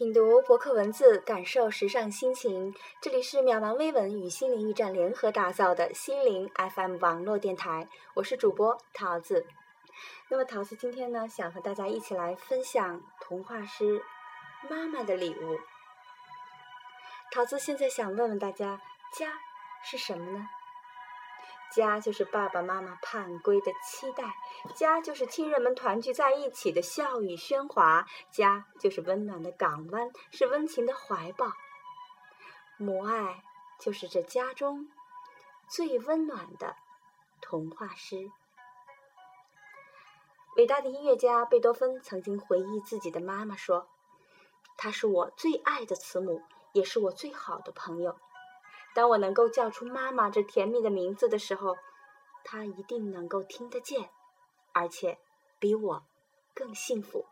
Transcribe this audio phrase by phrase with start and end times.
[0.00, 2.74] 品读博客文字，感受时尚心情。
[3.02, 9.46] 这里是渺茫微文与心灵驿站联合打造的心灵 FM 网络电台，我是主播桃子。
[10.30, 14.00] 那么桃子今天呢，想和大家一起来分享童话诗
[14.70, 15.56] 《妈妈的礼物》。
[17.30, 18.80] 桃子现在想问问大家，
[19.18, 19.30] 家
[19.84, 20.48] 是什么呢？
[21.72, 24.34] 家就是爸爸妈妈盼归的期待，
[24.74, 31.52] 家就是亲人们团聚在一起的笑语喧哗，家就是温暖的港湾，是温情的怀抱。
[32.76, 33.44] 母爱
[33.78, 34.88] 就是这家中
[35.68, 36.74] 最温暖的
[37.40, 38.30] 童话诗。
[40.56, 43.88] 伟大的音乐家贝多芬曾经回忆自己的妈妈说
[44.76, 46.42] ：“她是我最爱的慈母，
[46.72, 48.18] 也是我最好的朋友。”
[48.94, 51.76] 当我能够叫出“妈妈”这甜蜜的名字的时候，
[52.44, 54.10] 她一定能够听得见，
[54.72, 55.18] 而且
[55.58, 56.02] 比我
[56.54, 57.24] 更幸福。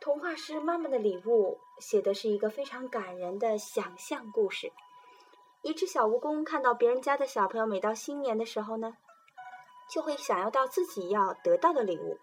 [0.00, 4.72] 童话诗《妈妈的礼物》写的是一个非常感人的想象故事。
[5.62, 8.96] 一只小蜈蚣看到别人家的小朋友每到新年的时候呢，
[9.88, 12.18] 就会想要到自己要得到的礼物。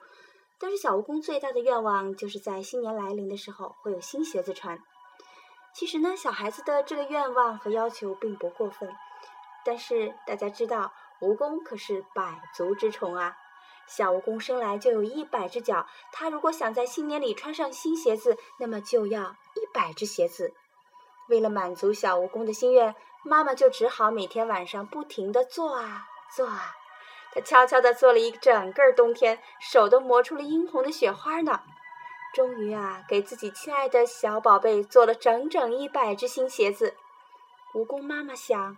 [0.58, 4.84] 但是小蜈蚣最大的愿望就是在新年来临的时候会有新鞋子穿。
[5.74, 8.94] 其实呢，小孩子的这个愿望和要求并不过分，
[9.64, 13.36] 但是大家知道，蜈蚣可是百足之虫啊。
[13.88, 20.54] 小蜈蚣生来就有一百只脚，它如果想在新年里穿上新鞋子，那么就要一百只鞋子。
[21.28, 26.76] 为了满足小蜈蚣的心愿，妈妈就只好每天晚上不停地做啊做啊，
[27.34, 31.62] 她悄悄地做了一整个冬天，手都磨出了殷红的雪花呢。
[32.34, 36.96] 终于啊，给自己亲爱的小宝贝做了整整一百只新鞋子。
[37.74, 38.78] 蜈蚣妈妈想，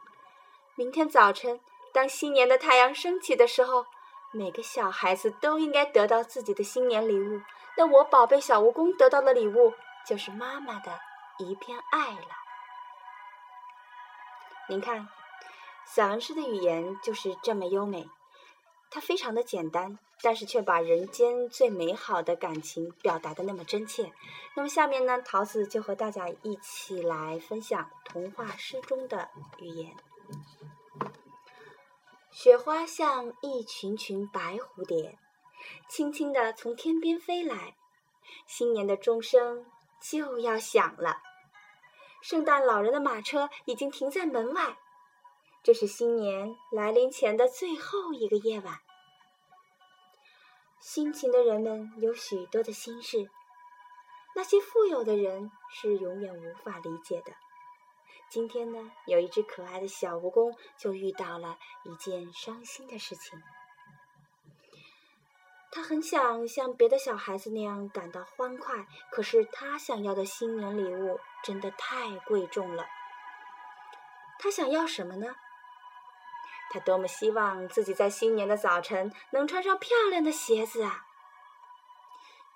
[0.75, 1.59] 明天早晨
[1.94, 3.85] 当新年的太阳升起的时候，
[4.31, 7.41] 每个小孩子都应该得到自己的新年礼物。
[7.77, 9.73] 那我宝贝小蜈蚣得到的礼物，
[10.05, 10.99] 就是妈妈的
[11.38, 12.27] 一片爱了。
[14.69, 15.07] 您看，
[15.85, 18.09] 散文诗的语言就是这么优美，
[18.91, 19.97] 它非常的简单。
[20.24, 24.13] 但是却把人间最美好的感情表达的那么真切。
[24.56, 29.96] 那么下面呢，桃子就和大家一起来分享童话诗中的语言。
[32.29, 35.18] 雪花像一群群白蝴蝶，
[35.90, 37.75] 轻轻地从天边飞来。
[38.46, 39.66] 新年的钟声
[40.00, 41.18] 就要响了，
[42.22, 44.78] 圣诞老人的马车已经停在门外。
[45.63, 48.79] 这是新年来临前的最后一个夜晚。
[50.79, 53.29] 辛勤的人们有许多的心事，
[54.35, 57.31] 那些富有的人是永远无法理解的。
[58.27, 63.39] 今天呢，有一只可爱的小蜈蚣就遇到了一件伤心的事情。
[65.69, 72.88] 他很想像别的小孩子那样感到欢快，可是他想要的新年礼物真的太贵重了。
[74.39, 75.35] 他想要什么呢？
[76.72, 81.06] 他多么希望自己在新年的早晨能穿上漂亮的鞋子啊！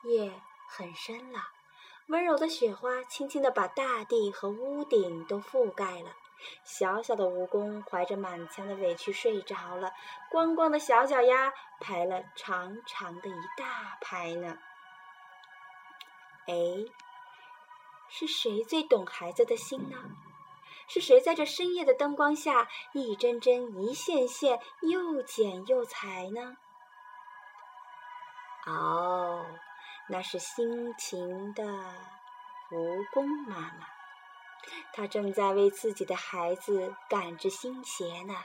[0.05, 0.31] 夜
[0.69, 1.39] 很深了，
[2.07, 6.15] 温柔的雪花轻轻地把大地和屋顶都覆盖了。
[6.63, 9.91] 小小的蜈蚣怀着满腔的委屈睡着了，
[10.29, 14.57] 光光的小脚丫排了长长的一大排呢。
[16.47, 16.53] 哎，
[18.09, 19.97] 是谁最懂孩子的心呢？
[20.87, 26.57] 是谁在这深夜的灯光下，一针针、一线线，又剪又裁呢？
[28.67, 29.45] 哦，
[30.09, 31.63] 那是辛勤的
[32.71, 33.87] 蜈蚣妈妈，
[34.93, 38.35] 她正在为自己的孩子赶制新鞋呢。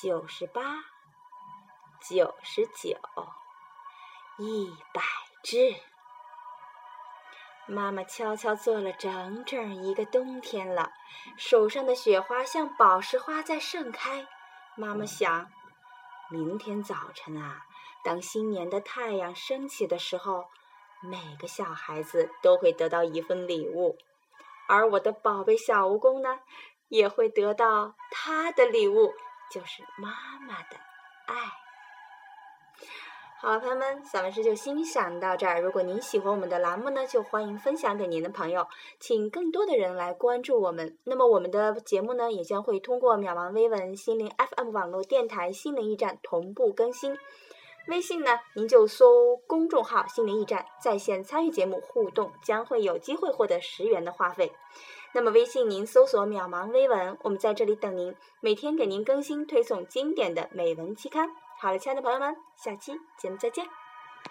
[0.00, 0.62] 九十八，
[2.08, 2.98] 九十九，
[4.38, 5.02] 一百
[5.42, 5.91] 只。
[7.66, 10.92] 妈妈悄悄做了整整一个冬天了，
[11.36, 14.26] 手上的雪花像宝石花在盛开。
[14.74, 15.50] 妈妈想，
[16.28, 17.62] 明天早晨啊，
[18.02, 20.46] 当新年的太阳升起的时候，
[21.02, 23.96] 每个小孩子都会得到一份礼物，
[24.68, 26.40] 而我的宝贝小蜈蚣呢，
[26.88, 29.14] 也会得到他的礼物，
[29.50, 30.10] 就是妈
[30.40, 30.76] 妈的
[31.26, 31.34] 爱。
[33.42, 35.60] 好了，朋友们，散文诗就欣赏到这儿。
[35.60, 38.68] 如果您喜欢我们的栏目呢，就欢迎分享给您的朋友，
[39.00, 40.96] 请更多的人来关注我们。
[41.02, 47.18] 那么我们的节目呢，也将会通过渺茫微文心灵 FM 网络电台心灵驿站同步更新。
[47.88, 54.52] 微信呢，您就搜公众号心灵驿站在线参与节目互动，将会有机会获得十元的话费。
[55.14, 61.34] 那么微信您搜索渺茫微文，我们在这里等您，每天给您更新推送经典的美文期刊。
[61.62, 63.64] 好了，亲爱的朋友们，下期节目再见。